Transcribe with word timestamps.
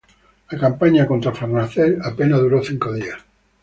La 0.49 0.57
campaña 0.57 1.05
contra 1.05 1.31
Farnaces 1.31 1.99
apenas 2.01 2.39
duró 2.39 2.63
cinco 2.63 2.91
días. 2.91 3.23